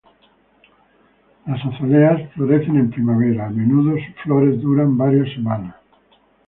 [1.45, 5.75] Las azaleas florecen en primavera, a menudo sus flores duran varias semanas.